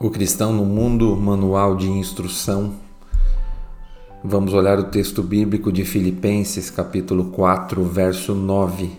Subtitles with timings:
[0.00, 2.74] O Cristão no Mundo, Manual de Instrução.
[4.22, 8.92] Vamos olhar o texto bíblico de Filipenses, capítulo 4, verso 9.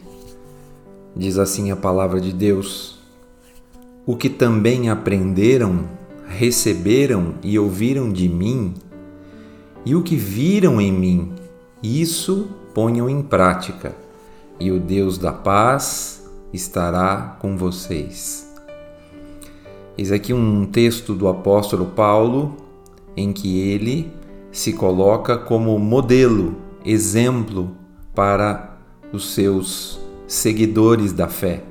[1.15, 2.99] Diz assim a palavra de Deus:
[4.05, 5.85] O que também aprenderam,
[6.27, 8.73] receberam e ouviram de mim,
[9.85, 11.31] e o que viram em mim,
[11.81, 13.95] isso ponham em prática,
[14.59, 18.48] e o Deus da paz estará com vocês.
[19.99, 22.55] Eis aqui um texto do apóstolo Paulo
[23.17, 24.09] em que ele
[24.49, 27.71] se coloca como modelo, exemplo
[28.15, 28.77] para
[29.11, 31.63] os seus seguidores da fé.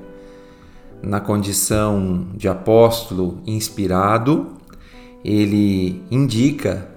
[1.01, 4.49] Na condição de apóstolo inspirado,
[5.25, 6.87] ele indica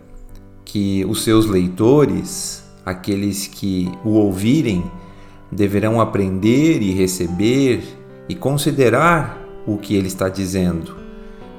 [0.67, 4.85] que os seus leitores, aqueles que o ouvirem,
[5.51, 7.83] deverão aprender e receber
[8.29, 11.01] e considerar o que ele está dizendo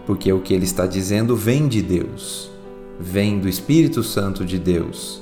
[0.05, 2.51] porque o que ele está dizendo vem de Deus,
[2.99, 5.21] vem do Espírito Santo de Deus.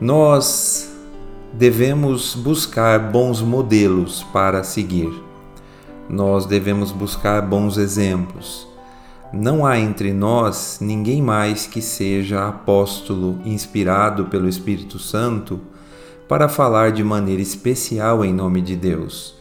[0.00, 0.92] Nós
[1.52, 5.10] devemos buscar bons modelos para seguir.
[6.08, 8.66] Nós devemos buscar bons exemplos.
[9.32, 15.60] Não há entre nós ninguém mais que seja apóstolo inspirado pelo Espírito Santo
[16.26, 19.34] para falar de maneira especial em nome de Deus.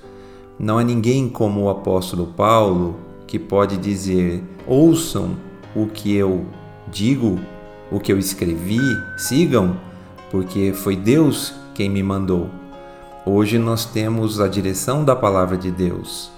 [0.60, 2.96] Não há ninguém como o apóstolo Paulo
[3.28, 5.38] que pode dizer: ouçam
[5.76, 6.46] o que eu
[6.88, 7.40] digo,
[7.92, 8.80] o que eu escrevi,
[9.18, 9.78] sigam,
[10.32, 12.50] porque foi Deus quem me mandou.
[13.26, 16.32] Hoje nós temos a direção da palavra de Deus.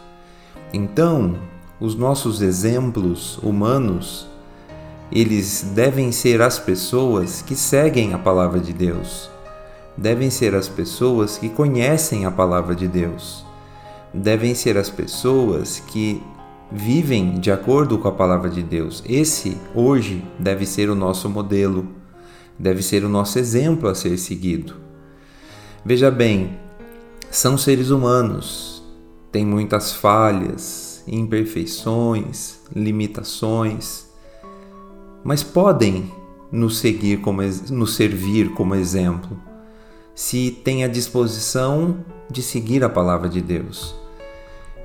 [0.73, 1.35] Então,
[1.79, 4.27] os nossos exemplos humanos,
[5.11, 9.29] eles devem ser as pessoas que seguem a palavra de Deus.
[9.95, 13.45] Devem ser as pessoas que conhecem a palavra de Deus.
[14.13, 16.21] Devem ser as pessoas que
[16.71, 19.03] vivem de acordo com a palavra de Deus.
[19.07, 21.87] Esse hoje deve ser o nosso modelo,
[22.57, 24.75] deve ser o nosso exemplo a ser seguido.
[25.83, 26.57] Veja bem,
[27.31, 28.83] são seres humanos,
[29.31, 34.07] têm muitas falhas, imperfeições, limitações,
[35.23, 36.11] mas podem
[36.51, 39.37] nos seguir como nos servir como exemplo,
[40.15, 43.95] se têm a disposição de seguir a palavra de Deus.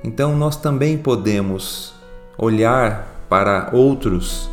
[0.05, 1.91] Então nós também podemos
[2.37, 4.47] olhar para outros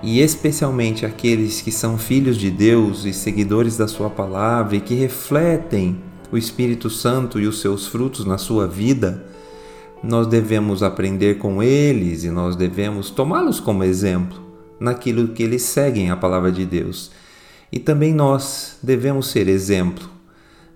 [0.00, 4.94] e especialmente aqueles que são filhos de Deus e seguidores da Sua palavra e que
[4.94, 6.00] refletem
[6.30, 9.26] o Espírito Santo e os seus frutos na sua vida,
[10.04, 14.40] nós devemos aprender com eles e nós devemos tomá-los como exemplo
[14.78, 17.10] naquilo que eles seguem a palavra de Deus.
[17.72, 20.08] E também nós devemos ser exemplo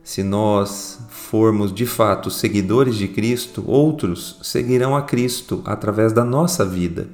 [0.04, 6.62] se nós formos de fato seguidores de Cristo, outros seguirão a Cristo através da nossa
[6.62, 7.08] vida,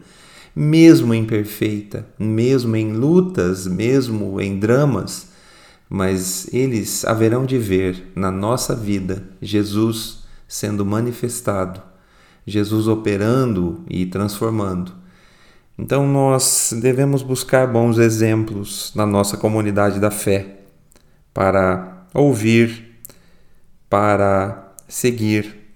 [0.54, 5.28] mesmo imperfeita, mesmo em lutas, mesmo em dramas,
[5.88, 11.80] mas eles haverão de ver na nossa vida Jesus sendo manifestado,
[12.44, 14.92] Jesus operando e transformando.
[15.78, 20.58] Então nós devemos buscar bons exemplos na nossa comunidade da fé
[21.32, 22.90] para ouvir,
[23.88, 25.74] para seguir.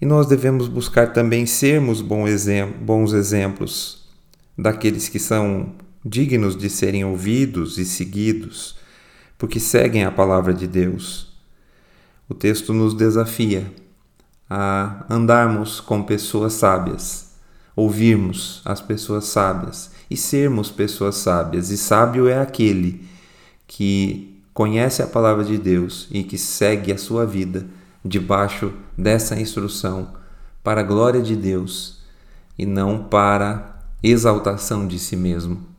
[0.00, 4.08] E nós devemos buscar também sermos bons exemplos
[4.56, 5.72] daqueles que são
[6.04, 8.76] dignos de serem ouvidos e seguidos,
[9.38, 11.32] porque seguem a palavra de Deus.
[12.28, 13.72] O texto nos desafia
[14.48, 17.34] a andarmos com pessoas sábias,
[17.74, 21.70] ouvirmos as pessoas sábias e sermos pessoas sábias.
[21.70, 23.04] E sábio é aquele
[23.66, 27.66] que conhece a palavra de Deus e que segue a sua vida
[28.04, 30.14] debaixo dessa instrução
[30.62, 32.02] para a glória de Deus
[32.56, 35.73] e não para exaltação de si mesmo.